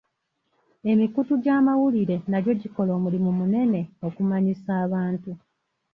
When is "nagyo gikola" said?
2.31-2.91